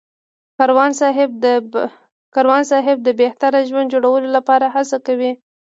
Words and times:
کاروان 2.35 2.63
صاحب 2.85 2.97
د 3.05 3.07
بهتره 3.21 3.59
ژوند 3.69 3.91
جوړولو 3.93 4.27
لپاره 4.37 4.65
هڅه 4.75 4.97
کوي. 5.07 5.31